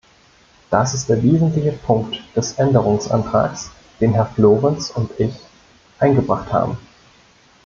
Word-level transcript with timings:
Das 0.71 0.95
ist 0.95 1.09
der 1.09 1.21
wesentliche 1.21 1.73
Punkt 1.73 2.17
des 2.35 2.53
Änderungsantrags, 2.53 3.69
den 3.99 4.15
Herr 4.15 4.25
Florenz 4.25 4.89
und 4.89 5.11
ich 5.19 5.35
eingebracht 5.99 6.51
haben. 6.51 6.75